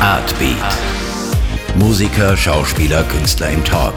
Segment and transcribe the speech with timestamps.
[0.00, 0.56] Artbeat.
[1.76, 3.94] Musiker, Schauspieler, Künstler im Talk.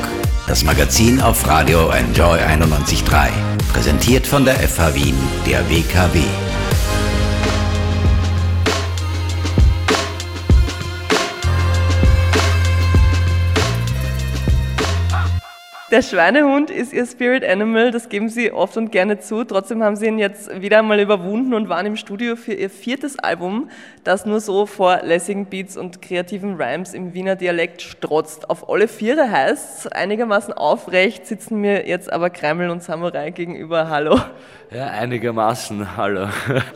[0.48, 3.30] Das Magazin auf Radio Enjoy 91.3.
[3.72, 5.16] Präsentiert von der FH Wien,
[5.48, 6.20] der WKW.
[15.94, 19.44] Der Schweinehund ist ihr Spirit Animal, das geben sie oft und gerne zu.
[19.44, 23.20] Trotzdem haben sie ihn jetzt wieder einmal überwunden und waren im Studio für ihr viertes
[23.20, 23.70] Album,
[24.04, 28.50] das nur so vor lässigen Beats und kreativen Rhymes im Wiener Dialekt strotzt.
[28.50, 33.88] Auf alle Viere heißt einigermaßen aufrecht sitzen mir jetzt aber Kreml und Samurai gegenüber.
[33.88, 34.20] Hallo.
[34.72, 36.30] Ja, einigermaßen, hallo.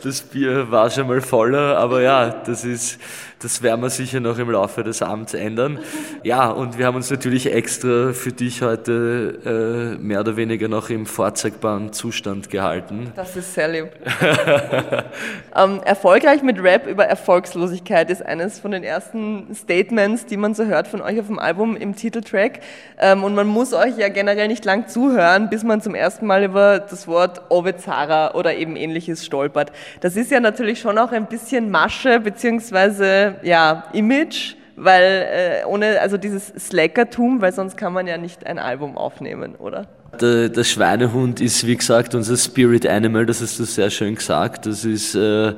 [0.04, 3.00] Das Bier war schon mal voller, aber ja, das ist,
[3.40, 5.78] das werden wir sicher noch im Laufe des Abends ändern.
[6.24, 10.90] Ja, und wir haben uns natürlich extra für dich heute äh, mehr oder weniger noch
[10.90, 13.12] im vorzeigbaren Zustand gehalten.
[13.14, 13.90] Das ist sehr lieb.
[15.56, 20.64] ähm, erfolgreich mit Rap über Erfolgslosigkeit ist eines von den ersten Statements, die man so
[20.64, 22.60] hört von euch auf dem Album im Titeltrack.
[22.98, 26.42] Ähm, und man muss euch ja generell nicht lang zuhören, bis man zum ersten Mal
[26.44, 29.70] über das Wort Ovid Zara oder eben ähnliches stolpert.
[30.00, 36.00] Das ist ja natürlich schon auch ein bisschen Masche beziehungsweise ja, Image, weil äh, ohne
[36.00, 39.86] also dieses Slackertum, weil sonst kann man ja nicht ein Album aufnehmen, oder?
[40.20, 44.64] Der, der, Schweinehund ist, wie gesagt, unser Spirit Animal, das hast du sehr schön gesagt.
[44.64, 45.54] Das ist äh,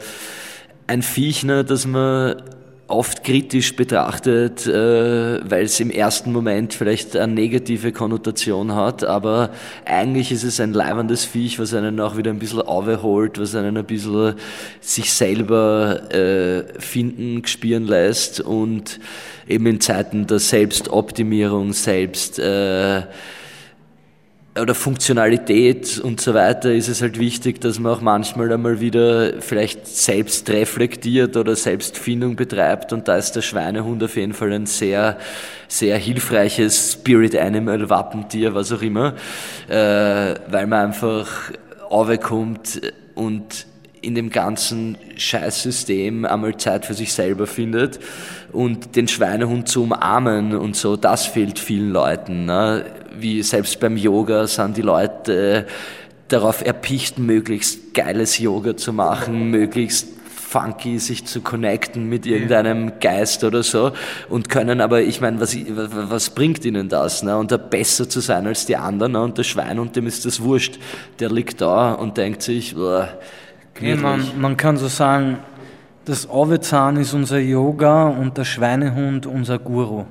[0.86, 2.42] ein Viech, ne, das man
[2.90, 9.50] oft kritisch betrachtet, äh, weil es im ersten Moment vielleicht eine negative Konnotation hat, aber
[9.84, 13.76] eigentlich ist es ein leibendes Viech, was einen auch wieder ein bisschen aufholt, was einen
[13.76, 14.34] ein bisschen
[14.80, 19.00] sich selber äh, finden, spüren lässt und
[19.48, 23.02] eben in Zeiten der Selbstoptimierung, selbst äh,
[24.58, 29.40] oder Funktionalität und so weiter ist es halt wichtig, dass man auch manchmal einmal wieder
[29.40, 34.66] vielleicht selbst reflektiert oder Selbstfindung betreibt und da ist der Schweinehund auf jeden Fall ein
[34.66, 35.18] sehr,
[35.68, 39.14] sehr hilfreiches Spirit Animal, Wappentier, was auch immer,
[39.68, 39.74] äh,
[40.48, 41.52] weil man einfach
[41.88, 42.80] aufkommt
[43.14, 43.66] und
[44.02, 48.00] in dem ganzen Scheißsystem einmal Zeit für sich selber findet
[48.50, 52.46] und den Schweinehund zu umarmen und so, das fehlt vielen Leuten.
[52.46, 52.84] Ne?
[53.18, 55.66] Wie selbst beim Yoga sind die Leute
[56.28, 60.08] darauf erpicht, möglichst geiles Yoga zu machen, möglichst
[60.50, 63.92] funky sich zu connecten mit irgendeinem Geist oder so
[64.28, 67.22] und können aber, ich meine, was, was bringt ihnen das?
[67.22, 67.36] Ne?
[67.36, 69.22] Und da besser zu sein als die anderen ne?
[69.22, 70.80] und der Schwein und dem ist das wurscht.
[71.20, 73.08] Der liegt da und denkt sich, boah,
[73.74, 75.38] Hey, man, man kann so sagen,
[76.04, 80.04] das Avezan ist unser Yoga und der Schweinehund unser Guru.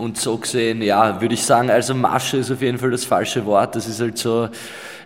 [0.00, 3.44] Und so gesehen, ja, würde ich sagen, also Masche ist auf jeden Fall das falsche
[3.44, 3.76] Wort.
[3.76, 4.48] Das ist halt so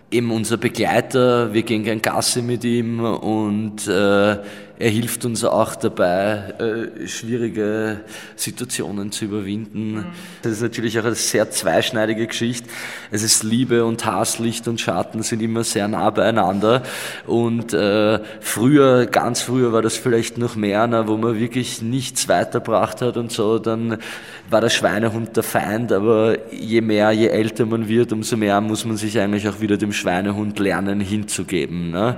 [0.09, 1.53] eben unser Begleiter.
[1.53, 4.37] Wir gehen gern Gasse mit ihm und äh,
[4.77, 8.01] er hilft uns auch dabei, äh, schwierige
[8.35, 9.93] Situationen zu überwinden.
[9.93, 10.05] Mhm.
[10.41, 12.67] Das ist natürlich auch eine sehr zweischneidige Geschichte.
[13.09, 16.83] Es ist Liebe und Hass, Licht und Schatten sind immer sehr nah beieinander.
[17.25, 22.27] Und äh, früher, ganz früher war das vielleicht noch mehr, na, wo man wirklich nichts
[22.27, 23.97] weiterbracht hat und so, dann
[24.49, 28.85] war der Schweinehund der Feind, aber je mehr, je älter man wird, umso mehr muss
[28.85, 31.91] man sich eigentlich auch wieder dem Schweinehund lernen hinzugeben.
[31.91, 32.17] Ne?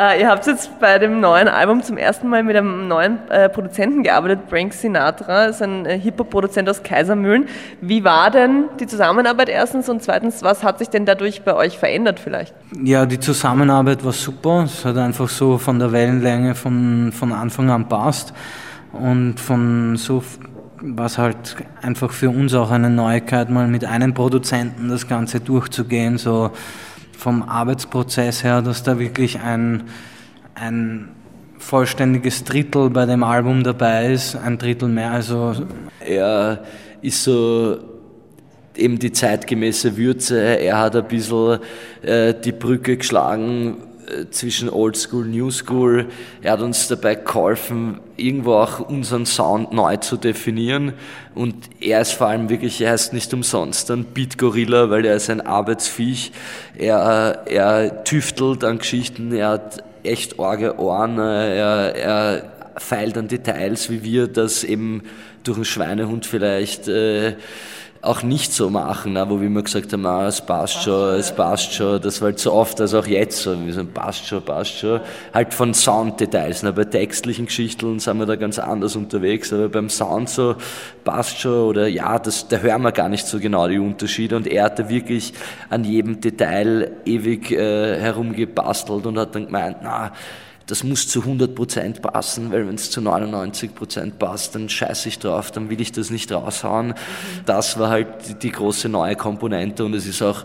[0.00, 3.50] Äh, ihr habt jetzt bei dem neuen Album zum ersten Mal mit einem neuen äh,
[3.50, 7.46] Produzenten gearbeitet, Frank Sinatra, ist ein äh, Hip-Hop-Produzent aus Kaisermühlen.
[7.82, 11.78] Wie war denn die Zusammenarbeit erstens und zweitens, was hat sich denn dadurch bei euch
[11.78, 12.54] verändert vielleicht?
[12.82, 14.62] Ja, die Zusammenarbeit war super.
[14.64, 18.32] Es hat einfach so von der Wellenlänge von, von Anfang an passt
[18.92, 20.22] und von so
[20.80, 25.40] war es halt einfach für uns auch eine Neuigkeit, mal mit einem Produzenten das Ganze
[25.40, 26.52] durchzugehen, so
[27.20, 29.84] vom Arbeitsprozess her, dass da wirklich ein,
[30.54, 31.10] ein
[31.58, 35.10] vollständiges Drittel bei dem Album dabei ist, ein Drittel mehr.
[35.10, 35.54] Also
[36.00, 36.64] er
[37.02, 37.76] ist so
[38.74, 40.40] eben die zeitgemäße Würze.
[40.40, 41.58] Er hat ein bisschen
[42.02, 43.76] äh, die Brücke geschlagen
[44.30, 46.06] zwischen Old School, New School.
[46.42, 50.92] Er hat uns dabei geholfen, irgendwo auch unseren Sound neu zu definieren.
[51.34, 55.16] Und er ist vor allem wirklich, er heißt nicht umsonst ein Beat Gorilla, weil er
[55.16, 56.32] ist ein Arbeitsviech.
[56.76, 63.90] Er, er tüftelt an Geschichten, er hat echt orge Ohren, er, er feilt an Details,
[63.90, 65.02] wie wir das eben
[65.44, 67.34] durch einen Schweinehund vielleicht äh,
[68.02, 71.34] auch nicht so machen, ne, wo wir immer gesagt haben, ah, es passt schon, es
[71.34, 74.42] passt schon, das war halt so oft, also auch jetzt so, wir sagen, passt schon,
[74.42, 75.00] passt schon,
[75.34, 79.90] halt von Sounddetails, ne, bei textlichen Geschichten sind wir da ganz anders unterwegs, aber beim
[79.90, 80.56] Sound so,
[81.04, 84.36] passt schon oder ja, das, da hören wir gar nicht so genau die Unterschiede.
[84.36, 85.32] Und er hat da wirklich
[85.68, 90.12] an jedem Detail ewig äh, herumgebastelt und hat dann gemeint, na,
[90.70, 95.50] das muss zu 100% passen, weil wenn es zu 99% passt, dann scheiße ich drauf,
[95.50, 96.94] dann will ich das nicht raushauen.
[97.44, 100.44] Das war halt die, die große neue Komponente und es ist auch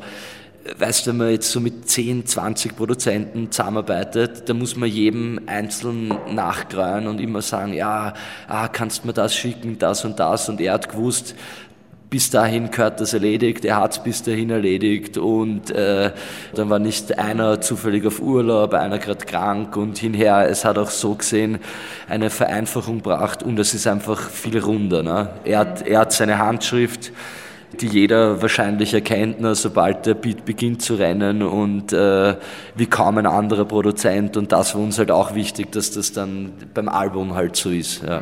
[0.77, 5.42] weißt du, wenn man jetzt so mit 10, 20 Produzenten zusammenarbeitet, da muss man jedem
[5.45, 8.13] einzeln nachgreuen und immer sagen, ja,
[8.48, 11.36] ah, kannst du mir das schicken, das und das und er hat gewusst,
[12.16, 16.14] bis dahin gehört das erledigt, er hat es bis dahin erledigt und äh,
[16.54, 20.92] dann war nicht einer zufällig auf Urlaub, einer gerade krank und hinher, es hat auch
[20.92, 21.60] so gesehen
[22.08, 25.04] eine Vereinfachung gebracht und es ist einfach viel runder.
[25.04, 25.30] Ne?
[25.44, 27.12] Er, hat, er hat seine Handschrift,
[27.82, 32.38] die jeder wahrscheinlich erkennt, ne, sobald der Beat beginnt zu rennen und äh,
[32.76, 34.38] wie kaum ein anderer Produzent.
[34.38, 38.04] Und das war uns halt auch wichtig, dass das dann beim Album halt so ist.
[38.04, 38.22] Ja.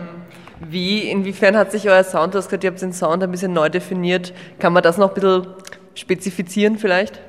[0.59, 4.33] Wie, inwiefern hat sich euer Sound, gesagt, ihr habt den Sound ein bisschen neu definiert,
[4.59, 5.47] kann man das noch ein bisschen
[5.95, 7.19] spezifizieren vielleicht?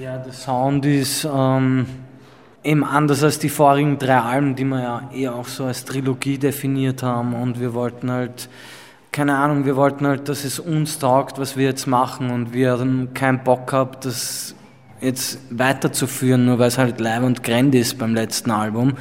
[0.00, 1.86] Ja, der Sound ist ähm,
[2.62, 6.38] eben anders als die vorigen drei Alben, die wir ja eher auch so als Trilogie
[6.38, 8.48] definiert haben und wir wollten halt
[9.12, 12.78] keine Ahnung, wir wollten halt, dass es uns taugt, was wir jetzt machen und wir
[12.78, 14.54] haben keinen Bock gehabt, das
[15.00, 18.94] jetzt weiterzuführen, nur weil es halt live und grand ist beim letzten Album.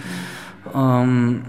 [0.74, 1.44] Ähm,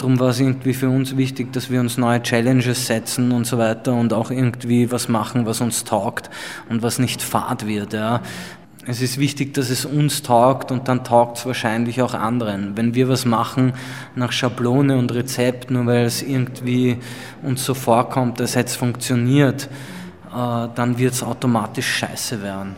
[0.00, 3.58] darum war es irgendwie für uns wichtig, dass wir uns neue Challenges setzen und so
[3.58, 6.30] weiter und auch irgendwie was machen, was uns taugt
[6.68, 7.92] und was nicht fad wird.
[7.92, 8.22] Ja
[8.86, 12.76] es ist wichtig, dass es uns taugt und dann taugt es wahrscheinlich auch anderen.
[12.76, 13.74] Wenn wir was machen
[14.14, 16.96] nach Schablone und Rezept, nur weil es irgendwie
[17.42, 19.68] uns so vorkommt, als hätte es funktioniert,
[20.34, 22.76] äh, dann wird es automatisch scheiße werden.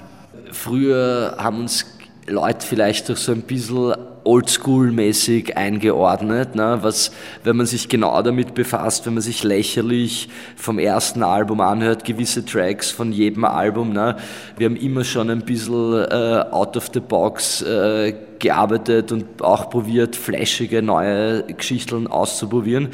[0.50, 1.91] Früher haben uns
[2.26, 6.78] Leute vielleicht durch so ein bisschen oldschool-mäßig eingeordnet, ne?
[6.82, 7.10] was,
[7.42, 12.44] wenn man sich genau damit befasst, wenn man sich lächerlich vom ersten Album anhört, gewisse
[12.44, 13.92] Tracks von jedem Album.
[13.92, 14.16] Ne?
[14.56, 19.70] Wir haben immer schon ein bisschen äh, out of the box äh, gearbeitet und auch
[19.70, 22.88] probiert, flashige neue Geschichten auszuprobieren.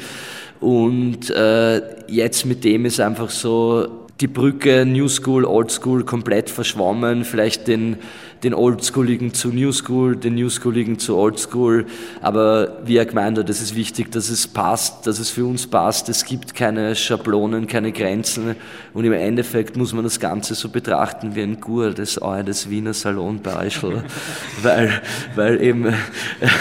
[0.59, 6.49] Und äh, jetzt mit dem ist einfach so die Brücke New School, Old School komplett
[6.49, 7.97] verschwommen, vielleicht den
[8.43, 11.85] den Oldschooligen zu New School, den New Schooligen zu Old School.
[12.21, 15.67] Aber wie er gemeint hat, es ist wichtig, dass es passt, dass es für uns
[15.67, 16.09] passt.
[16.09, 18.55] Es gibt keine Schablonen, keine Grenzen.
[18.93, 22.93] Und im Endeffekt muss man das Ganze so betrachten wie ein Gur des, des Wiener
[22.93, 24.03] Salonbeischel.
[24.61, 25.01] weil,
[25.35, 25.87] weil eben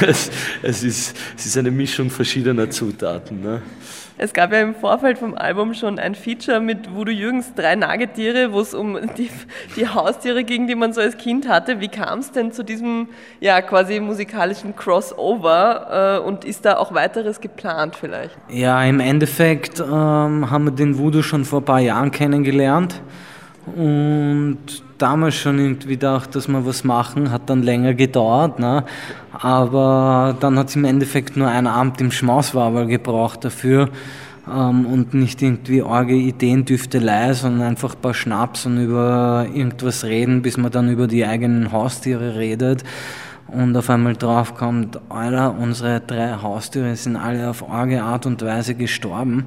[0.06, 0.30] es,
[0.62, 3.40] es, ist, es ist eine Mischung verschiedener Zutaten.
[3.40, 3.62] Ne?
[4.20, 8.52] Es gab ja im Vorfeld vom Album schon ein Feature mit Voodoo Jürgens drei Nagetiere,
[8.52, 9.30] wo es um die,
[9.76, 11.80] die, Haustiere ging, die man so als Kind hatte.
[11.80, 16.92] Wie kam es denn zu diesem ja quasi musikalischen Crossover äh, und ist da auch
[16.92, 18.36] weiteres geplant vielleicht?
[18.48, 23.00] Ja, im Endeffekt ähm, haben wir den Voodoo schon vor ein paar Jahren kennengelernt
[23.76, 28.58] und damals schon irgendwie gedacht, dass wir was machen, hat dann länger gedauert.
[28.58, 28.84] Ne?
[29.32, 33.88] Aber dann hat es im Endeffekt nur ein Abend im Schmauswaberl gebraucht dafür
[34.48, 40.04] ähm, und nicht irgendwie arge Ideen, Düftelei, sondern einfach ein paar Schnaps und über irgendwas
[40.04, 42.84] reden, bis man dann über die eigenen Haustiere redet
[43.48, 48.42] und auf einmal drauf kommt, Alter, unsere drei Haustiere sind alle auf arge Art und
[48.42, 49.46] Weise gestorben.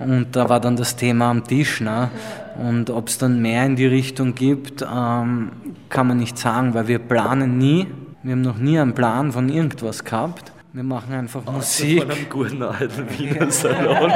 [0.00, 1.80] Und da war dann das Thema am Tisch.
[1.80, 2.10] Ne?
[2.58, 5.52] Und ob es dann mehr in die Richtung gibt, ähm,
[5.90, 7.86] kann man nicht sagen, weil wir planen nie.
[8.22, 10.52] Wir haben noch nie einen Plan von irgendwas gehabt.
[10.72, 12.02] Wir machen einfach Außer Musik.
[12.02, 14.12] Von einem guten alten Wiener Salon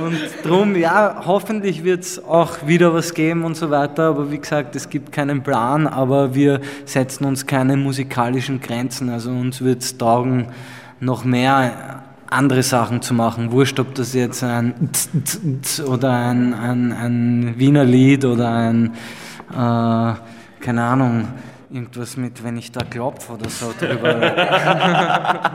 [0.02, 4.04] Und drum, ja, hoffentlich wird es auch wieder was geben und so weiter.
[4.04, 9.11] Aber wie gesagt, es gibt keinen Plan, aber wir setzen uns keine musikalischen Grenzen.
[9.11, 10.47] Also uns wird es taugen,
[11.00, 13.52] noch mehr andere Sachen zu machen.
[13.52, 14.90] Wurscht, ob das jetzt ein
[15.87, 18.94] oder ein, ein, ein Wiener Lied oder ein,
[19.50, 20.14] äh,
[20.64, 21.28] keine Ahnung,
[21.70, 24.16] irgendwas mit, wenn ich da klopfe oder so drüber.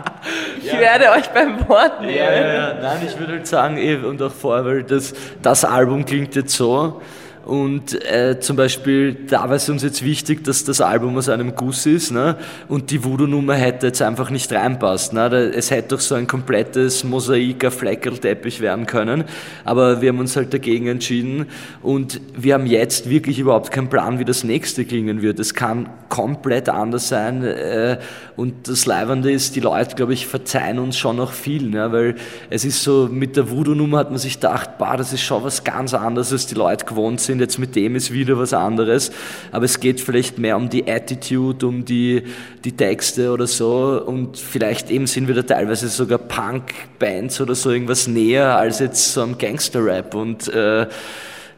[0.62, 2.16] ich werde euch beim Wort nehmen.
[2.16, 2.74] Ja, ja, ja.
[2.82, 6.56] Nein, ich würde halt sagen, eh, und auch vorher, weil das, das Album klingt jetzt
[6.56, 7.02] so,
[7.46, 11.56] und äh, zum Beispiel, da war es uns jetzt wichtig, dass das Album aus einem
[11.56, 12.38] Guss ist ne?
[12.70, 15.14] und die Voodoo-Nummer hätte jetzt einfach nicht reinpasst.
[15.14, 15.28] Ne?
[15.56, 19.26] Es hätte doch so ein komplettes Mosaik, Fleckerlteppich werden können,
[19.64, 21.46] aber wir haben uns halt dagegen entschieden
[21.84, 25.40] und wir haben jetzt wirklich überhaupt keinen Plan, wie das nächste klingen wird.
[25.40, 28.00] Es kann komplett anders sein äh,
[28.38, 31.92] und das Leibende ist, die Leute, glaube ich, verzeihen uns schon noch viel, ne?
[31.92, 32.16] weil
[32.50, 35.64] es ist so, mit der Voodoo-Nummer hat man sich gedacht, bah, das ist schon was
[35.64, 39.12] ganz anderes, als die Leute gewohnt sind sind, jetzt mit dem ist wieder was anderes,
[39.52, 42.24] aber es geht vielleicht mehr um die Attitude, um die,
[42.64, 44.02] die Texte oder so.
[44.06, 49.14] Und vielleicht eben sind wir da teilweise sogar Punk-Bands oder so irgendwas näher als jetzt
[49.14, 50.16] so am Gangster-Rap.
[50.16, 50.88] Und äh,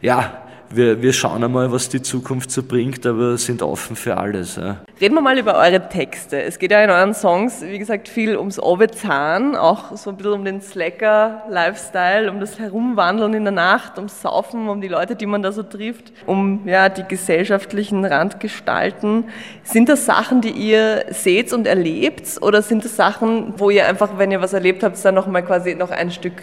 [0.02, 4.56] ja, wir, wir schauen einmal, was die Zukunft so bringt, aber sind offen für alles.
[4.56, 4.78] Ja.
[5.00, 6.42] Reden wir mal über eure Texte.
[6.42, 10.34] Es geht ja in euren Songs, wie gesagt, viel ums Ovezahn, auch so ein bisschen
[10.34, 15.26] um den Slacker-Lifestyle, um das Herumwandeln in der Nacht, ums Saufen, um die Leute, die
[15.26, 19.26] man da so trifft, um ja, die gesellschaftlichen Randgestalten.
[19.64, 24.18] Sind das Sachen, die ihr seht und erlebt oder sind das Sachen, wo ihr einfach,
[24.18, 26.34] wenn ihr was erlebt habt, dann nochmal quasi noch ein Stück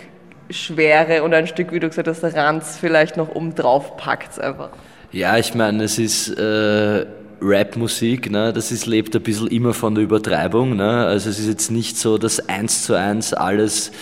[0.51, 4.71] Schwere und ein Stück, wie du gesagt hast, Ranz vielleicht noch oben drauf packt einfach.
[5.13, 7.07] Ja, ich meine, es ist äh,
[7.41, 8.53] Rap-Musik, ne?
[8.53, 10.77] das ist, lebt ein bisschen immer von der Übertreibung.
[10.77, 11.07] Ne?
[11.07, 13.93] Also es ist jetzt nicht so, dass eins zu eins alles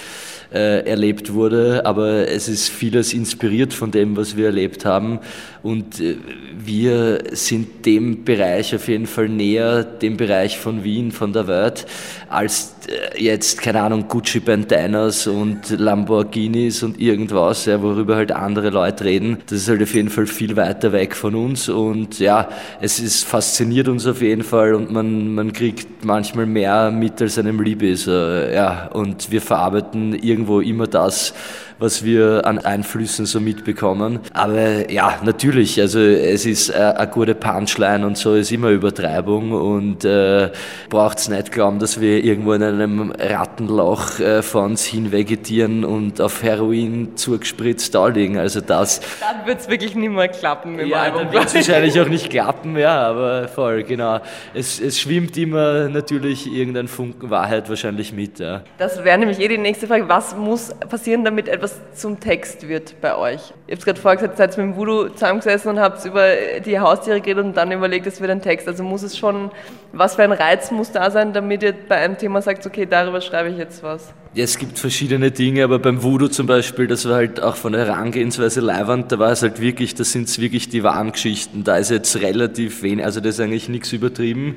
[0.55, 5.21] äh, erlebt wurde, aber es ist vieles inspiriert von dem, was wir erlebt haben.
[5.63, 6.17] Und äh,
[6.59, 11.87] wir sind dem Bereich auf jeden Fall näher, dem Bereich von Wien, von der Welt,
[12.29, 18.71] als äh, jetzt, keine Ahnung, Gucci Bandanas und Lamborghinis und irgendwas, ja, worüber halt andere
[18.71, 19.39] Leute reden.
[19.47, 22.49] Das ist halt auf jeden Fall viel weiter weg von uns und ja,
[22.81, 27.39] es ist fasziniert uns auf jeden Fall und man, man kriegt manchmal mehr mit, als
[27.39, 28.07] einem lieb ist.
[28.09, 31.35] Äh, ja, und wir verarbeiten irgendwo immer das,
[31.79, 34.21] was wir an Einflüssen so mitbekommen.
[34.33, 39.53] Aber ja, natürlich, also es ist äh, eine gute Punchline und so ist immer Übertreibung
[39.53, 40.51] und äh,
[40.89, 45.85] braucht es nicht glauben, dass wir irgendwo in einem Rattenloch äh, vor uns hin vegetieren
[45.85, 48.39] und auf Heroin zugespritzt da liegen.
[48.39, 49.01] Also das.
[49.21, 51.23] Dann wird es wirklich nicht mehr klappen ja, Album.
[51.25, 54.21] Dann wird es wahrscheinlich auch nicht klappen, ja, aber voll, genau.
[54.55, 58.39] Es, es schwimmt immer natürlich irgendein Funken Wahrheit wahrscheinlich mit.
[58.39, 58.63] Ja.
[58.79, 60.09] Das wäre nämlich eh die nächste Frage.
[60.09, 63.53] Was muss passieren, damit etwas zum Text wird bei euch.
[63.67, 66.29] Ihr habt gerade vorher gesagt, seid mit dem Voodoo zusammengesessen und habt über
[66.65, 68.69] die Haustiere geredet und dann überlegt, es wird ein Text.
[68.69, 69.51] Also muss es schon,
[69.93, 73.21] was für ein Reiz muss da sein, damit ihr bei einem Thema sagt, okay, darüber
[73.21, 74.13] schreibe ich jetzt was?
[74.35, 77.73] Ja, es gibt verschiedene Dinge, aber beim Voodoo zum Beispiel, das war halt auch von
[77.73, 81.65] der Herangehensweise leiwand, da war es halt wirklich, das sind wirklich die wahren Geschichten.
[81.65, 84.57] Da ist jetzt relativ wenig, also das ist eigentlich nichts übertrieben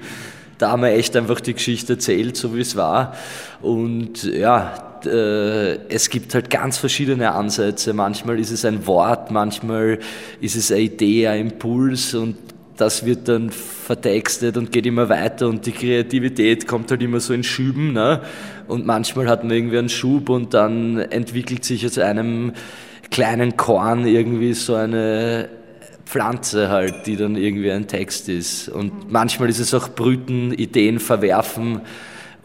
[0.57, 3.15] da haben wir echt einfach die Geschichte erzählt, so wie es war.
[3.61, 7.93] Und ja, es gibt halt ganz verschiedene Ansätze.
[7.93, 9.99] Manchmal ist es ein Wort, manchmal
[10.41, 12.35] ist es eine Idee, ein Impuls und
[12.77, 17.33] das wird dann vertextet und geht immer weiter und die Kreativität kommt halt immer so
[17.33, 17.93] in Schüben.
[17.93, 18.21] Ne?
[18.67, 22.53] Und manchmal hat man irgendwie einen Schub und dann entwickelt sich aus einem
[23.11, 25.47] kleinen Korn irgendwie so eine
[26.05, 28.69] Pflanze halt, die dann irgendwie ein Text ist.
[28.69, 31.81] Und manchmal ist es auch Brüten, Ideen verwerfen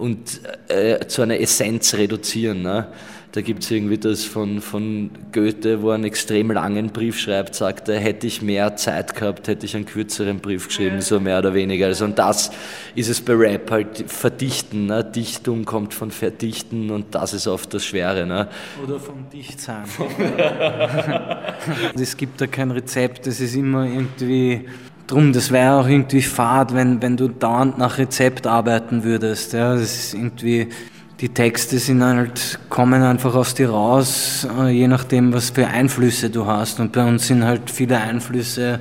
[0.01, 2.63] und äh, zu einer Essenz reduzieren.
[2.63, 2.89] Ne?
[3.33, 7.55] Da gibt es irgendwie das von, von Goethe, wo er einen extrem langen Brief schreibt,
[7.55, 11.01] sagt er, hätte ich mehr Zeit gehabt, hätte ich einen kürzeren Brief geschrieben, ja.
[11.03, 11.87] so mehr oder weniger.
[11.87, 12.51] Also, und das
[12.97, 14.87] ist es bei Rap halt, verdichten.
[14.87, 15.05] Ne?
[15.05, 18.27] Dichtung kommt von verdichten und das ist oft das Schwere.
[18.27, 18.49] Ne?
[18.83, 19.85] Oder vom Dichtsein.
[21.95, 24.67] es gibt da kein Rezept, es ist immer irgendwie
[25.11, 29.53] drum, das wäre auch irgendwie fad, wenn, wenn du dauernd nach Rezept arbeiten würdest.
[29.53, 30.69] Ja, das ist irgendwie,
[31.21, 36.31] die Texte sind halt, kommen einfach aus dir raus, äh, je nachdem, was für Einflüsse
[36.31, 36.81] du hast.
[36.81, 38.81] Und bei uns sind halt viele Einflüsse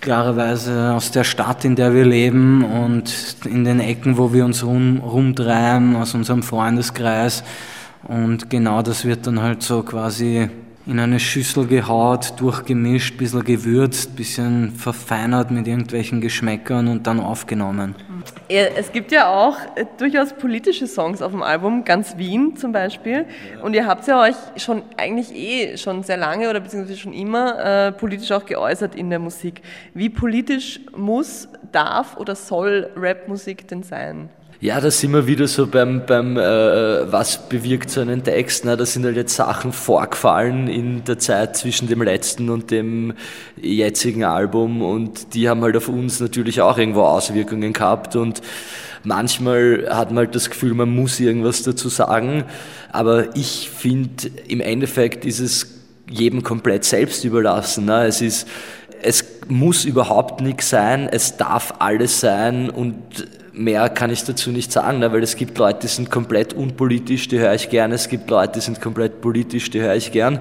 [0.00, 3.12] klarerweise aus der Stadt, in der wir leben und
[3.44, 7.42] in den Ecken, wo wir uns rum, rumtreiben, aus unserem Freundeskreis.
[8.04, 10.48] Und genau das wird dann halt so quasi
[10.88, 17.06] in eine Schüssel gehaut, durchgemischt, ein bisschen gewürzt, ein bisschen verfeinert mit irgendwelchen Geschmäckern und
[17.06, 17.94] dann aufgenommen.
[18.48, 23.26] Es gibt ja auch äh, durchaus politische Songs auf dem Album, ganz Wien zum Beispiel.
[23.62, 27.88] Und ihr habt ja euch schon eigentlich eh schon sehr lange oder beziehungsweise schon immer
[27.88, 29.60] äh, politisch auch geäußert in der Musik.
[29.92, 34.30] Wie politisch muss, darf oder soll Rapmusik denn sein?
[34.60, 38.64] Ja, da sind wir wieder so beim, beim äh, was bewirkt so einen Text.
[38.64, 43.14] Na, da sind halt jetzt Sachen vorgefallen in der Zeit zwischen dem letzten und dem
[43.56, 48.42] jetzigen Album und die haben halt auf uns natürlich auch irgendwo Auswirkungen gehabt und
[49.04, 52.42] manchmal hat man halt das Gefühl, man muss irgendwas dazu sagen,
[52.90, 55.78] aber ich finde, im Endeffekt ist es
[56.10, 57.84] jedem komplett selbst überlassen.
[57.84, 58.06] Ne?
[58.06, 58.48] Es ist,
[59.02, 62.96] es muss überhaupt nichts sein, es darf alles sein und
[63.58, 67.28] mehr kann ich dazu nicht sagen, ne, weil es gibt Leute, die sind komplett unpolitisch,
[67.28, 70.40] die höre ich gern, es gibt Leute, die sind komplett politisch, die höre ich gern.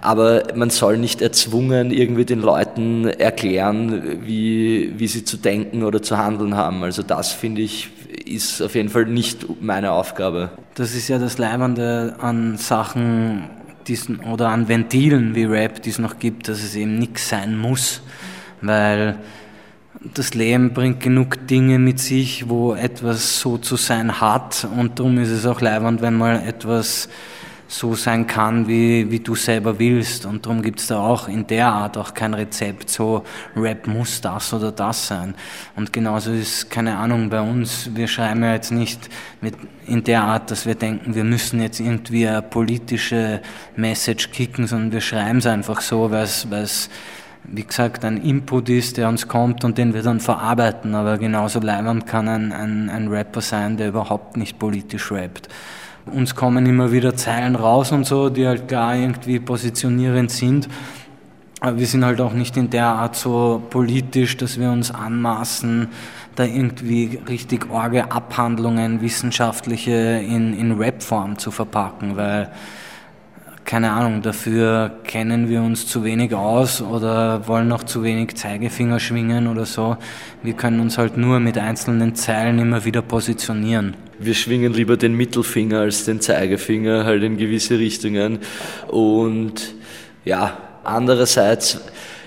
[0.00, 6.02] Aber man soll nicht erzwungen irgendwie den Leuten erklären, wie, wie sie zu denken oder
[6.02, 6.82] zu handeln haben.
[6.84, 7.90] Also das finde ich
[8.24, 10.50] ist auf jeden Fall nicht meine Aufgabe.
[10.74, 13.50] Das ist ja das Leibende an Sachen
[13.86, 17.56] diesen, oder an Ventilen wie Rap, die es noch gibt, dass es eben nichts sein
[17.56, 18.02] muss.
[18.60, 19.18] Weil
[20.14, 25.18] das Leben bringt genug Dinge mit sich, wo etwas so zu sein hat und darum
[25.18, 27.08] ist es auch leibend, wenn mal etwas
[27.68, 30.24] so sein kann, wie, wie du selber willst.
[30.24, 33.24] Und darum gibt es da auch in der Art auch kein Rezept, so
[33.56, 35.34] Rap muss das oder das sein.
[35.74, 39.08] Und genauso ist, keine Ahnung, bei uns, wir schreiben ja jetzt nicht
[39.40, 39.54] mit,
[39.86, 43.40] in der Art, dass wir denken, wir müssen jetzt irgendwie eine politische
[43.74, 46.88] Message kicken, sondern wir schreiben es einfach so, weil es
[47.48, 50.94] wie gesagt, ein Input ist, der uns kommt und den wir dann verarbeiten.
[50.94, 55.48] Aber genauso leibend kann ein, ein, ein Rapper sein, der überhaupt nicht politisch rappt.
[56.06, 60.68] Uns kommen immer wieder Zeilen raus und so, die halt klar irgendwie positionierend sind.
[61.60, 65.88] Aber wir sind halt auch nicht in der Art so politisch, dass wir uns anmaßen,
[66.36, 72.50] da irgendwie richtig orge Abhandlungen, wissenschaftliche in, in Rap-Form zu verpacken, weil
[73.66, 79.00] keine Ahnung, dafür kennen wir uns zu wenig aus oder wollen noch zu wenig Zeigefinger
[79.00, 79.96] schwingen oder so.
[80.44, 83.96] Wir können uns halt nur mit einzelnen Zeilen immer wieder positionieren.
[84.20, 88.38] Wir schwingen lieber den Mittelfinger als den Zeigefinger halt in gewisse Richtungen
[88.86, 89.74] und
[90.24, 91.80] ja, andererseits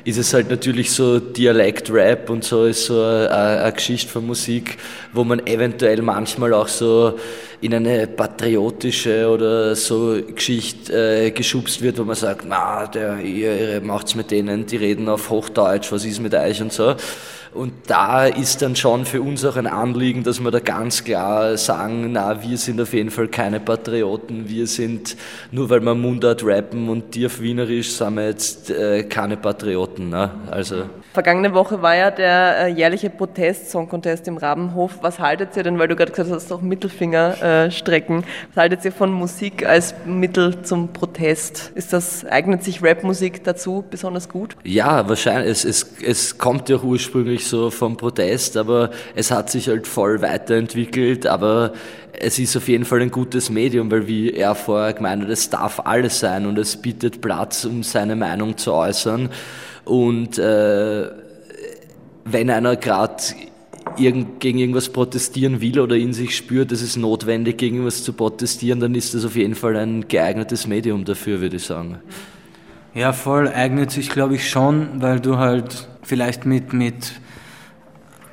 [0.10, 4.78] ist es halt natürlich so Dialekt-Rap und so ist so eine, Geschichte von Musik,
[5.13, 7.20] wo man eventuell manchmal auch so
[7.62, 13.74] in eine patriotische oder so Geschichte äh, geschubst wird, wo man sagt, na, der, ihr,
[13.74, 16.96] ihr macht's mit denen, die reden auf Hochdeutsch, was ist mit euch und so.
[17.53, 21.58] Und da ist dann schon für uns auch ein Anliegen, dass wir da ganz klar
[21.58, 25.18] sagen, na, wir sind auf jeden Fall keine Patrioten, wir sind,
[25.51, 30.10] nur weil wir Mundart rappen und die auf Wienerisch, sind wir jetzt äh, keine Patrioten.
[30.10, 30.29] Ne?
[30.51, 30.84] Also.
[31.13, 35.00] Vergangene Woche war ja der äh, jährliche Protest-Song-Contest im Rabenhof.
[35.01, 38.86] Was haltet ihr denn, weil du gerade gesagt hast, auch Mittelfinger äh, strecken, was haltet
[38.86, 41.72] ihr von Musik als Mittel zum Protest?
[41.74, 44.56] Ist das, eignet sich Rapmusik dazu besonders gut?
[44.63, 45.50] Ja, wahrscheinlich.
[45.50, 49.88] Es, es, es kommt ja ursprünglich ursprünglich so vom Protest, aber es hat sich halt
[49.88, 51.74] voll weiterentwickelt, aber
[52.13, 55.50] es ist auf jeden Fall ein gutes Medium, weil wie er vorher gemeint hat, es
[55.50, 59.29] darf alles sein und es bietet Platz, um seine Meinung zu äußern.
[59.86, 61.10] Und äh,
[62.25, 63.24] wenn einer gerade
[63.96, 68.79] gegen irgendwas protestieren will oder in sich spürt, es ist notwendig, gegen irgendwas zu protestieren,
[68.79, 72.00] dann ist das auf jeden Fall ein geeignetes Medium dafür, würde ich sagen.
[72.94, 73.48] Ja, voll.
[73.48, 77.14] Eignet sich, glaube ich, schon, weil du halt vielleicht mit, mit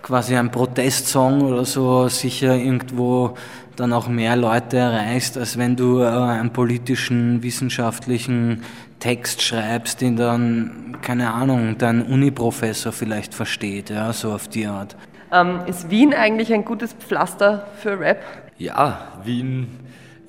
[0.07, 3.35] quasi ein Protestsong oder so sicher irgendwo
[3.75, 8.63] dann auch mehr Leute erreichst, als wenn du äh, einen politischen, wissenschaftlichen
[9.01, 14.97] Text schreibst, den dann, keine Ahnung, dein Uniprofessor vielleicht versteht, ja, so auf die Art.
[15.33, 18.23] Ähm, ist Wien eigentlich ein gutes Pflaster für Rap?
[18.59, 19.67] Ja, Wien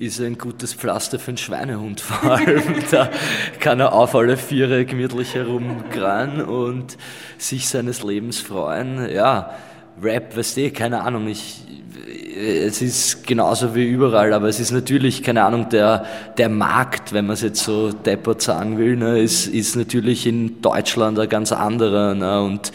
[0.00, 2.62] ist ein gutes Pflaster für einen Schweinehund vor allem.
[2.90, 3.10] da
[3.60, 6.98] kann er auf alle Viere gemütlich herumgrauen und
[7.38, 9.08] sich seines Lebens freuen.
[9.08, 9.54] Ja,
[10.02, 11.62] Rap, weißt du, keine Ahnung, ich,
[12.38, 16.04] es ist genauso wie überall, aber es ist natürlich, keine Ahnung, der,
[16.36, 20.62] der Markt, wenn man es jetzt so deppert sagen will, ne, ist, ist natürlich in
[20.62, 22.14] Deutschland ein ganz anderer.
[22.14, 22.72] Ne, und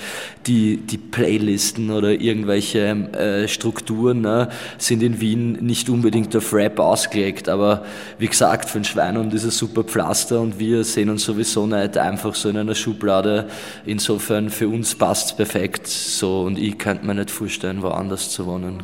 [0.48, 6.80] die, die Playlisten oder irgendwelche äh, Strukturen ne, sind in Wien nicht unbedingt auf Rap
[6.80, 7.86] ausgelegt, aber
[8.20, 11.98] wie gesagt, für ein Schwein und ein super Pflaster und wir sehen uns sowieso nicht
[11.98, 13.48] einfach so in einer Schublade.
[13.86, 18.46] Insofern für uns passt es perfekt so und ich könnte mir nicht vorstellen, woanders zu
[18.46, 18.84] wohnen.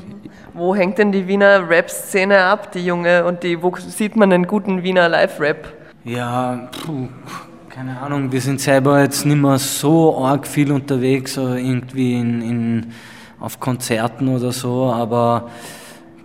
[0.54, 4.48] Wo hängt denn die Wiener Rap-Szene ab, die junge, und die, wo sieht man den
[4.48, 5.68] guten Wiener Live-Rap?
[6.04, 7.08] Ja, puh,
[7.70, 12.94] keine Ahnung, wir sind selber jetzt nicht mehr so arg viel unterwegs, irgendwie in, in,
[13.40, 15.50] auf Konzerten oder so, aber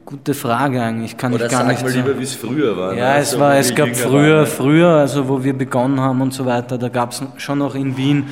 [0.05, 1.17] gute Frage eigentlich.
[1.17, 2.95] Kann oder ich gar sag nicht mal lieber, wie es früher war.
[2.95, 3.21] Ja, ne?
[3.21, 6.79] es, war, es gab früher, waren, früher, also wo wir begonnen haben und so weiter,
[6.79, 8.27] da gab es schon noch in Wien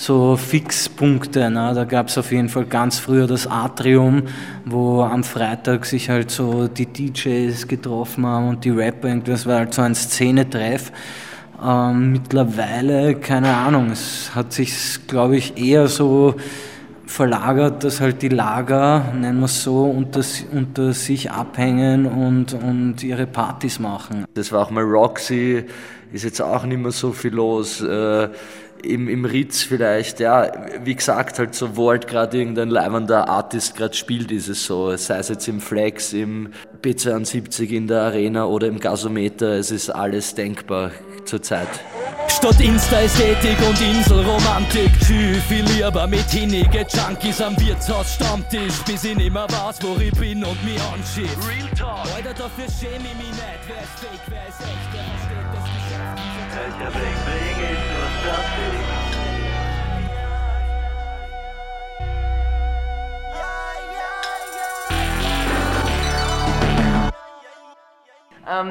[0.00, 1.50] so Fixpunkte.
[1.50, 1.72] Ne?
[1.74, 4.22] Da gab es auf jeden Fall ganz früher das Atrium,
[4.64, 9.14] wo am Freitag sich halt so die DJs getroffen haben und die Rapper.
[9.16, 10.90] Das war halt so ein Szenetreff.
[11.62, 16.34] Ähm, mittlerweile, keine Ahnung, es hat sich, glaube ich, eher so
[17.04, 23.02] verlagert, dass halt die Lager, nennen wir es so, unter, unter sich abhängen und, und
[23.02, 24.24] ihre Partys machen.
[24.32, 25.66] Das war auch mal Roxy,
[26.10, 27.82] ist jetzt auch nicht mehr so viel los.
[27.82, 28.28] Äh,
[28.84, 30.50] im, im Ritz vielleicht, ja,
[30.84, 34.96] wie gesagt, halt so, wo halt gerade irgendein leibender Artist gerade spielt, ist es so,
[34.96, 36.50] sei es jetzt im Flex, im
[36.82, 40.92] B72 in der Arena oder im Gasometer, es ist alles denkbar
[41.24, 41.68] zurzeit.
[42.28, 49.16] Statt Insta-Ästhetik und Inselromantik Schü viel lieber mit hinnige Junkies am Wirtshaus Stammtisch Bis ich
[49.16, 51.28] nimmer weiß, wo ich bin und mich anschieb.
[51.46, 52.06] Real Talk.
[52.14, 55.49] Alter, dafür schäme ich mich nicht Wer ist fake, wer ist echt, wer versteht
[56.60, 58.99] Geschäft Alter, bling, bling ist nur Stammtisch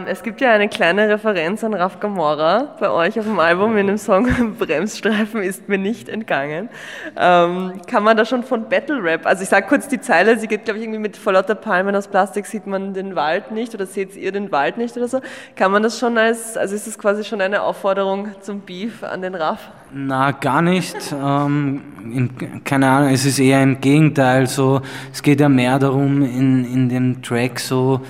[0.07, 3.87] es gibt ja eine kleine Referenz an Raf Gamora bei euch auf dem Album in
[3.87, 4.27] dem Song
[4.59, 6.67] Bremsstreifen ist mir nicht entgangen.
[7.15, 10.47] Ähm, kann man da schon von Battle Rap, also ich sage kurz die Zeile, sie
[10.47, 13.73] geht glaube ich irgendwie mit vor lauter Palmen aus Plastik sieht man den Wald nicht
[13.73, 15.21] oder seht ihr den Wald nicht oder so.
[15.55, 19.21] Kann man das schon als, also ist das quasi schon eine Aufforderung zum Beef an
[19.21, 19.69] den Raf?
[19.93, 20.97] Na, gar nicht.
[21.13, 24.81] Ähm, in, keine Ahnung, es ist eher im Gegenteil so.
[25.13, 28.01] Es geht ja mehr darum, in, in dem Track so,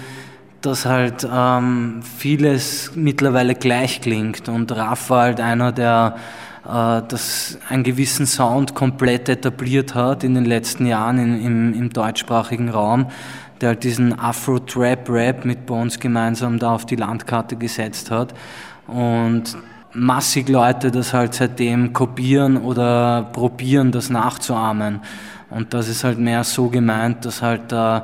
[0.62, 6.16] dass halt ähm, vieles mittlerweile gleich klingt und Raff halt einer, der
[6.66, 11.90] äh, das einen gewissen Sound komplett etabliert hat in den letzten Jahren in, im, im
[11.92, 13.08] deutschsprachigen Raum,
[13.62, 18.34] der halt diesen Afro-Trap-Rap mit Bones gemeinsam da auf die Landkarte gesetzt hat
[18.88, 19.58] und
[19.94, 25.02] massig Leute das halt seitdem kopieren oder probieren, das nachzuahmen.
[25.50, 28.02] Und das ist halt mehr so gemeint, dass halt da äh,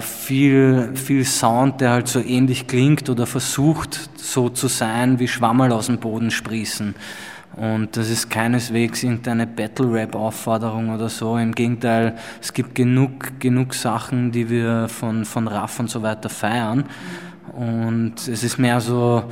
[0.00, 5.72] viel, viel Sound, der halt so ähnlich klingt oder versucht so zu sein, wie Schwammerl
[5.72, 6.94] aus dem Boden sprießen.
[7.56, 11.38] Und das ist keineswegs irgendeine Battle-Rap-Aufforderung oder so.
[11.38, 16.28] Im Gegenteil, es gibt genug, genug Sachen, die wir von, von Raff und so weiter
[16.28, 16.84] feiern.
[17.52, 19.24] Und es ist mehr so,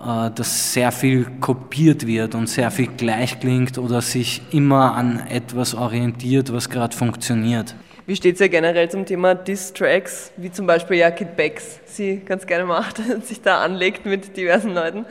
[0.00, 5.20] äh, dass sehr viel kopiert wird und sehr viel gleich klingt oder sich immer an
[5.28, 7.74] etwas orientiert, was gerade funktioniert.
[8.08, 12.22] Wie steht es ja generell zum Thema Diss-Tracks, wie zum Beispiel ja Kid Becks sie
[12.24, 15.04] ganz gerne macht und sich da anlegt mit diversen Leuten?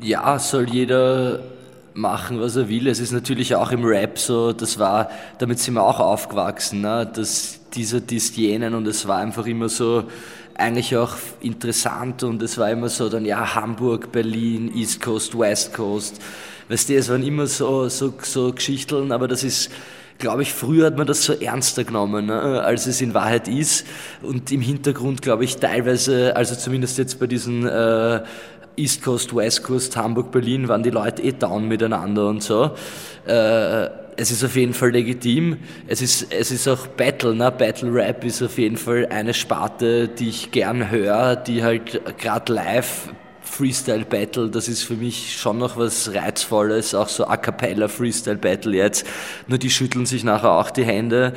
[0.00, 1.40] Ja, soll jeder
[1.92, 2.88] machen, was er will.
[2.88, 7.06] Es ist natürlich auch im Rap so, das war, damit sind wir auch aufgewachsen, ne?
[7.12, 10.04] dass dieser disst jenen und es war einfach immer so,
[10.54, 15.74] eigentlich auch interessant und es war immer so dann, ja, Hamburg, Berlin, East Coast, West
[15.74, 16.22] Coast,
[16.70, 19.70] weißt du, es waren immer so, so, so Geschichteln, aber das ist,
[20.18, 23.86] glaube ich, früher hat man das so ernster genommen, ne, als es in Wahrheit ist.
[24.22, 28.20] Und im Hintergrund, glaube ich, teilweise, also zumindest jetzt bei diesen äh,
[28.76, 32.70] East Coast, West Coast, Hamburg, Berlin, waren die Leute eh down miteinander und so.
[33.26, 35.58] Äh, es ist auf jeden Fall legitim.
[35.86, 37.50] Es ist, es ist auch Battle, ne?
[37.50, 42.52] Battle Rap ist auf jeden Fall eine Sparte, die ich gern höre, die halt gerade
[42.52, 43.08] live
[43.52, 48.38] Freestyle Battle, das ist für mich schon noch was Reizvolles, auch so A Cappella Freestyle
[48.38, 49.06] Battle jetzt.
[49.46, 51.34] Nur die schütteln sich nachher auch die Hände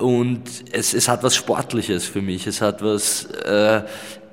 [0.00, 2.48] und es, es hat was Sportliches für mich.
[2.48, 3.82] Es hat was, äh,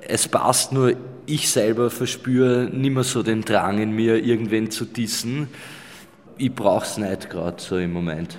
[0.00, 0.94] es passt nur,
[1.26, 5.46] ich selber verspüre nimmer so den Drang in mir, irgendwen zu dissen.
[6.36, 8.36] Ich brauch's nicht gerade so im Moment.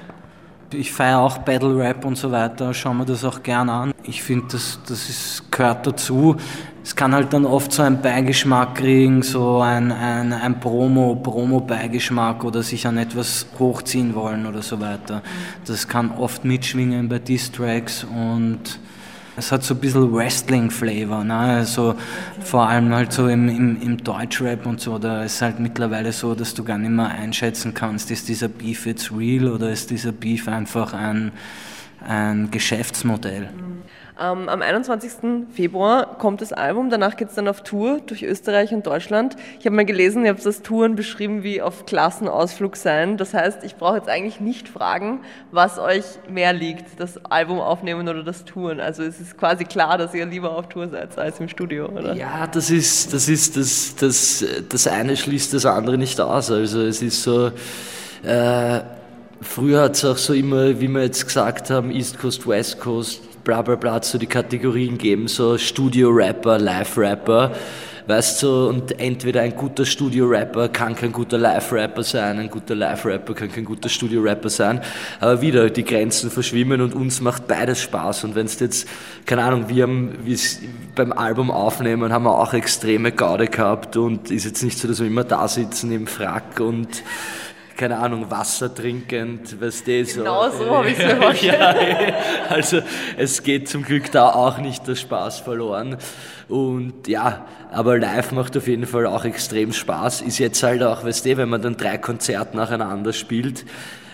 [0.74, 3.94] Ich feiere auch Battle Rap und so weiter, schaue mir das auch gern an.
[4.04, 6.38] Ich finde, das, das ist, gehört dazu.
[6.84, 12.44] Es kann halt dann oft so einen Beigeschmack kriegen, so ein, ein, ein Promo, Promo-Beigeschmack
[12.46, 15.22] oder sich an etwas hochziehen wollen oder so weiter.
[15.66, 18.80] Das kann oft mitschwingen bei Diss-Tracks und
[19.42, 21.36] es hat so ein bisschen Wrestling-Flavor, ne?
[21.36, 21.96] also
[22.44, 26.36] vor allem halt so im, im, im Deutschrap und so, da ist halt mittlerweile so,
[26.36, 30.12] dass du gar nicht mehr einschätzen kannst, ist dieser Beef jetzt real oder ist dieser
[30.12, 31.32] Beef einfach ein,
[32.08, 33.50] ein Geschäftsmodell.
[33.52, 33.82] Ähm,
[34.16, 35.48] am 21.
[35.54, 39.36] Februar kommt das Album, danach geht es dann auf Tour durch Österreich und Deutschland.
[39.60, 43.18] Ich habe mal gelesen, ihr habt das Touren beschrieben wie auf Klassenausflug sein.
[43.18, 45.22] Das heißt, ich brauche jetzt eigentlich nicht fragen,
[45.52, 48.80] was euch mehr liegt, das Album aufnehmen oder das Touren.
[48.80, 52.14] Also es ist quasi klar, dass ihr lieber auf Tour seid als im Studio, oder?
[52.14, 56.52] Ja, das ist, das ist, das, das, das eine schließt das andere nicht aus.
[56.52, 57.52] Also es ist so,
[58.24, 58.82] äh,
[59.42, 63.22] früher hat es auch so immer, wie wir jetzt gesagt haben, East Coast, West Coast,
[63.44, 67.52] bla bla bla so die Kategorien geben, so Studio-Rapper, Live-Rapper.
[68.08, 73.34] Weißt du, und entweder ein guter Studio-Rapper kann kein guter Live-Rapper sein, ein guter Live-Rapper
[73.36, 74.82] kann kein guter Studio-Rapper sein.
[75.20, 78.24] Aber wieder, die Grenzen verschwimmen und uns macht beides Spaß.
[78.24, 78.88] Und wenn es jetzt,
[79.26, 80.18] keine Ahnung, wir haben
[80.96, 85.00] beim Album aufnehmen, haben wir auch extreme Gaude gehabt und ist jetzt nicht so, dass
[85.00, 87.04] wir immer da sitzen im Frack und
[87.82, 90.20] keine Ahnung, Wasser trinkend, weißt du, so.
[90.20, 91.58] Genau so habe ich es mir vorgestellt.
[91.60, 92.16] ja,
[92.48, 92.82] also
[93.18, 95.98] es geht zum Glück da auch nicht der Spaß verloren.
[96.48, 100.22] Und ja, aber live macht auf jeden Fall auch extrem Spaß.
[100.22, 103.66] Ist jetzt halt auch, weißt du, wenn man dann drei Konzerte nacheinander spielt,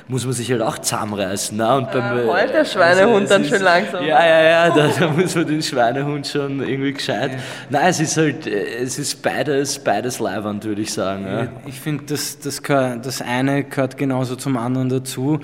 [0.07, 1.57] muss man sich halt auch zusammenreißen.
[1.57, 1.75] Ne?
[1.75, 4.05] Und beim, äh, heult der Schweinehund also dann ist, schön langsam.
[4.05, 7.31] Ja, ja, ja, da, da, muss man den Schweinehund schon irgendwie gescheit.
[7.33, 7.37] Ja.
[7.69, 11.25] Nein, es ist halt, es ist beides, beides Leibwand, würde ich sagen.
[11.25, 11.47] Ja.
[11.65, 15.39] Ich finde, das, das, das eine gehört genauso zum anderen dazu.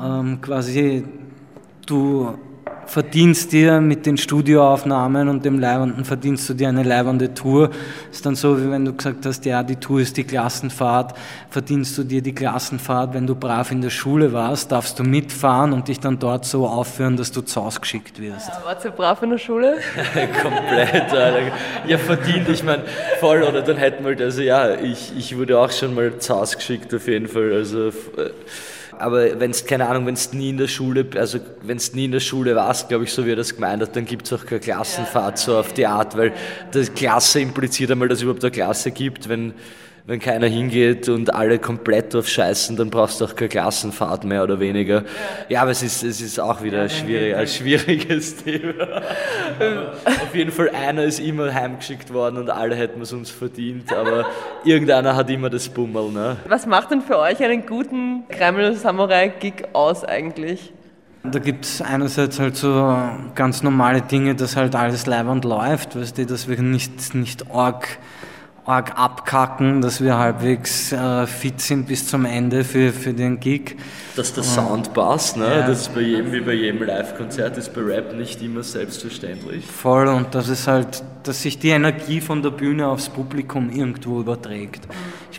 [0.00, 1.04] Ähm, quasi,
[1.86, 2.36] du
[2.90, 7.70] verdienst dir mit den Studioaufnahmen und dem Leibenden verdienst du dir eine leibende Tour.
[8.10, 11.16] Ist dann so, wie wenn du gesagt hast, ja, die Tour ist die Klassenfahrt,
[11.50, 15.72] verdienst du dir die Klassenfahrt, wenn du brav in der Schule warst, darfst du mitfahren
[15.72, 18.48] und dich dann dort so aufführen, dass du zu Hause geschickt wirst.
[18.48, 19.76] Ja, warst du brav in der Schule?
[20.42, 21.52] Komplett, Alter.
[21.86, 22.82] Ja, verdient, ich meine,
[23.20, 26.56] voll, oder dann hätten wir, also ja, ich, ich wurde auch schon mal zu Hause
[26.56, 27.92] geschickt auf jeden Fall, also äh,
[29.00, 32.04] aber wenn es, keine Ahnung, wenn es nie in der Schule, also wenn es nie
[32.04, 34.32] in der Schule warst, glaube ich, so wie er das gemeint hat, dann gibt es
[34.32, 36.32] auch keine Klassenfahrt so auf die Art, weil
[36.74, 39.54] die Klasse impliziert einmal, dass es überhaupt eine Klasse gibt, wenn
[40.10, 44.42] wenn keiner hingeht und alle komplett drauf scheißen, dann brauchst du auch keine Klassenfahrt mehr
[44.42, 45.04] oder weniger.
[45.48, 49.02] Ja, aber es ist, es ist auch wieder schwierig, ein schwieriges Thema.
[50.04, 54.26] Auf jeden Fall, einer ist immer heimgeschickt worden und alle hätten es uns verdient, aber
[54.64, 56.10] irgendeiner hat immer das Bummel.
[56.10, 56.38] Ne?
[56.48, 60.72] Was macht denn für euch einen guten Kreml-Samurai-Gig aus eigentlich?
[61.22, 62.98] Da gibt es einerseits halt so
[63.36, 67.86] ganz normale Dinge, dass halt alles leibend läuft, weißt du, dass wir nicht, nicht arg
[68.70, 73.76] arg abkacken, dass wir halbwegs äh, fit sind bis zum Ende für, für den Gig.
[74.14, 75.44] Dass der Sound passt, ne?
[75.44, 75.66] Ja.
[75.66, 79.66] das ist bei jedem wie bei jedem Live-Konzert, ist bei Rap nicht immer selbstverständlich.
[79.66, 84.20] Voll und das ist halt, dass sich die Energie von der Bühne aufs Publikum irgendwo
[84.20, 84.86] überträgt.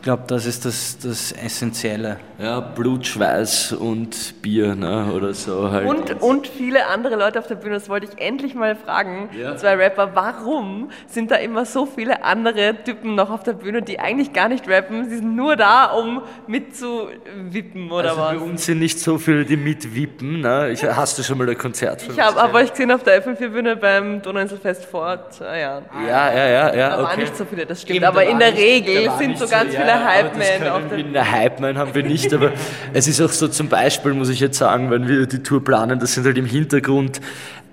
[0.02, 2.18] Ich glaube, das ist das, das Essentielle.
[2.40, 5.12] Ja, Blut, Schweiß und Bier ne?
[5.16, 5.88] oder so halt.
[5.88, 9.56] Und, und viele andere Leute auf der Bühne, das wollte ich endlich mal fragen, ja.
[9.58, 14.00] zwei Rapper, warum sind da immer so viele andere Typen noch auf der Bühne, die
[14.00, 18.32] eigentlich gar nicht rappen, sie sind nur da, um mitzuwippen oder also was?
[18.32, 20.42] bei uns sind nicht so viele, die mitwippen.
[20.42, 20.72] Ne?
[20.72, 23.24] Ich, hast du schon mal ein Konzert von Ich habe aber ich gesehen auf der
[23.24, 25.86] FM4-Bühne beim Donauinselfest vor zwei Jahren.
[26.08, 26.76] Ja, ja, ja.
[26.76, 27.04] ja da okay.
[27.04, 29.76] waren nicht so viele, das stimmt, Eben, aber in der nicht, Regel sind so ganz
[29.76, 31.32] viele ja, Hype-Man auf der.
[31.32, 32.52] Hype-Man haben wir nicht, aber
[32.94, 36.00] es ist auch so zum Beispiel, muss ich jetzt sagen, wenn wir die Tour planen,
[36.00, 37.22] das sind halt im Hintergrund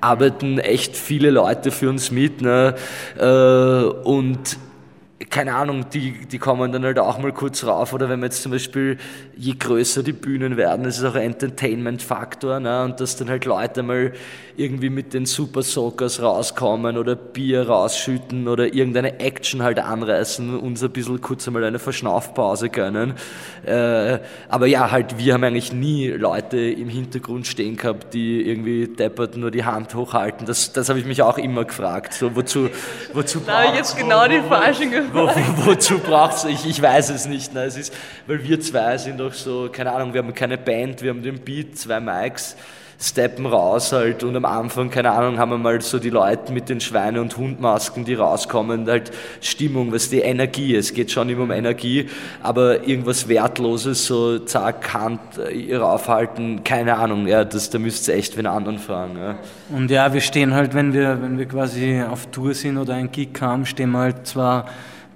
[0.01, 2.41] arbeiten echt viele Leute für uns mit.
[2.41, 2.75] Ne?
[3.19, 4.57] Äh, und
[5.31, 7.93] keine Ahnung, die, die kommen dann halt auch mal kurz rauf.
[7.93, 8.99] Oder wenn wir jetzt zum Beispiel,
[9.37, 12.61] je größer die Bühnen werden, ist auch ein Entertainment-Faktor.
[12.61, 12.85] Ne?
[12.85, 14.13] Und dass dann halt Leute mal
[14.57, 20.83] irgendwie mit den Super Soakers rauskommen oder Bier rausschütten oder irgendeine Action halt anreißen, uns
[20.83, 23.15] ein bisschen kurz einmal eine Verschnaufpause gönnen.
[23.65, 28.87] Äh, aber ja, halt, wir haben eigentlich nie Leute im Hintergrund stehen gehabt, die irgendwie
[28.87, 30.47] deppert nur die Hand hochhalten.
[30.47, 32.15] Das, das habe ich mich auch immer gefragt.
[32.15, 32.69] So, wozu,
[33.13, 35.29] wozu Da habe ich jetzt genau die falsche gefragt wo,
[35.67, 37.55] wozu braucht es, ich, ich weiß es nicht.
[37.55, 37.65] Ne?
[37.65, 37.93] Es ist,
[38.27, 41.39] weil wir zwei sind doch so, keine Ahnung, wir haben keine Band, wir haben den
[41.41, 42.57] Beat, zwei Mics
[43.01, 46.69] steppen raus halt und am Anfang, keine Ahnung, haben wir mal so die Leute mit
[46.69, 51.45] den Schweine- und Hundmasken, die rauskommen, halt Stimmung, was die Energie, es geht schon immer
[51.45, 52.09] um Energie,
[52.43, 58.15] aber irgendwas Wertloses, so zack, Hand äh, raufhalten, keine Ahnung, ja, das, da müsst ihr
[58.15, 59.17] echt wen anderen fragen.
[59.17, 59.39] Ja.
[59.71, 63.13] Und ja, wir stehen halt, wenn wir, wenn wir quasi auf Tour sind oder ein
[63.13, 64.67] Gig haben, stehen wir halt zwar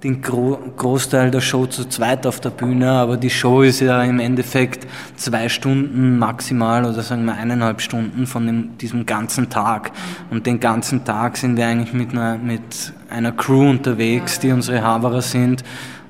[0.03, 4.03] den Gro Großteil der Show zu zweit auf der Bühne, aber die Show ist ja
[4.03, 4.85] im Endeffekt
[5.15, 9.91] zwei Stunden maximal oder sagen wir eineinhalb Stunden von dem, diesem ganzen Tag.
[10.29, 14.83] Und den ganzen Tag sind wir eigentlich mit einer, mit einer Crew unterwegs, die unsere
[14.83, 15.63] Haverer sind.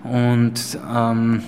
[0.04, 1.44] Und ähm,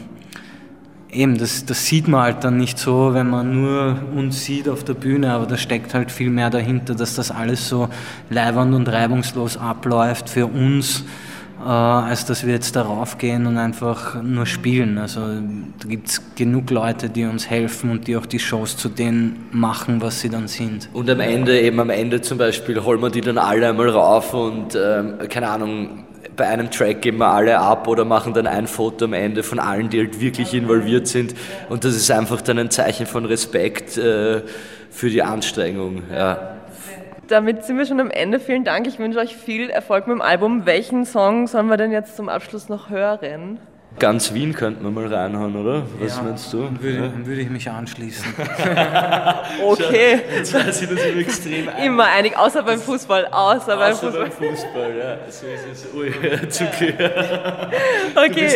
[1.11, 4.83] eben, das, das sieht man halt dann nicht so, wenn man nur uns sieht auf
[4.83, 7.89] der Bühne, aber da steckt halt viel mehr dahinter, dass das alles so
[8.29, 11.05] leibernd und reibungslos abläuft für uns
[11.69, 14.97] als dass wir jetzt darauf gehen und einfach nur spielen.
[14.97, 18.89] Also da gibt es genug Leute, die uns helfen und die auch die Shows zu
[18.89, 20.89] denen machen, was sie dann sind.
[20.93, 24.33] Und am Ende, eben am Ende zum Beispiel, holen wir die dann alle einmal rauf
[24.33, 28.67] und ähm, keine Ahnung, bei einem Track geben wir alle ab oder machen dann ein
[28.67, 31.33] Foto am Ende von allen, die halt wirklich involviert sind.
[31.69, 34.41] Und das ist einfach dann ein Zeichen von Respekt äh,
[34.89, 36.03] für die Anstrengung.
[36.11, 36.55] Ja.
[37.27, 38.39] Damit sind wir schon am Ende.
[38.39, 38.87] Vielen Dank.
[38.87, 40.65] Ich wünsche euch viel Erfolg mit dem Album.
[40.65, 43.59] Welchen Song sollen wir denn jetzt zum Abschluss noch hören?
[43.97, 45.83] Ganz Wien könnten wir mal reinhauen, oder?
[45.99, 46.63] Was ja, meinst du?
[46.63, 47.25] Dann würde, ja.
[47.25, 48.25] würde ich mich anschließen.
[49.65, 50.19] okay.
[50.35, 51.83] Jetzt weiß ich, dass ich extrem ein.
[51.85, 53.27] Immer einig, außer beim Fußball.
[53.27, 54.11] Außer, außer beim Fußball.
[54.11, 55.17] beim Fußball, ja.
[55.29, 55.93] So ist es.
[55.95, 57.69] Ui, zu klar.
[58.15, 58.49] Okay,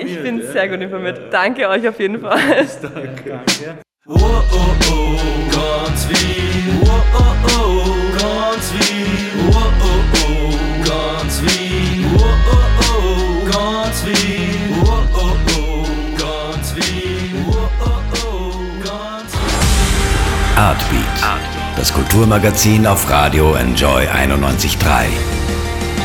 [0.00, 0.46] ich, ich bin ja.
[0.46, 1.32] sehr gut informiert.
[1.32, 2.40] Danke euch auf jeden Fall.
[2.82, 3.40] Danke.
[3.46, 3.82] Danke.
[4.04, 5.16] Oh, oh, oh,
[5.52, 6.80] ganz Wien.
[6.84, 9.48] Oh, oh, oh, ganz Wien.
[9.52, 10.50] Oh, oh, oh,
[10.84, 12.10] ganz Wien.
[12.18, 14.74] Oh, oh, oh, ganz Wien.
[14.84, 15.86] Oh, oh, oh,
[16.18, 17.46] ganz Wien.
[17.46, 20.56] Oh, oh, oh, ganz Wien.
[20.56, 21.38] Artbeat.
[21.76, 25.06] Das Kulturmagazin auf Radio Enjoy 91.3.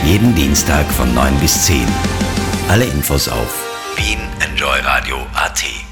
[0.06, 1.88] Jeden Dienstag von 9 bis 10.
[2.70, 3.64] Alle Infos auf
[3.96, 5.87] wienenjoyradio.at.